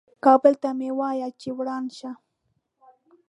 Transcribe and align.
کابل 0.25 0.53
ته 0.61 0.69
مه 0.79 0.89
وایه 0.99 1.29
چې 1.41 1.49
وران 1.57 1.85
شه. 1.97 2.11